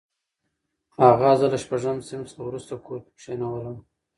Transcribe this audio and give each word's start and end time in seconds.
اغا 1.09 1.31
زه 1.39 1.45
له 1.51 1.57
شپږم 1.63 1.97
صنف 2.07 2.27
څخه 2.31 2.41
وروسته 2.45 2.71
کور 2.85 2.99
کې 3.05 3.11
کښېنولم. 3.17 3.77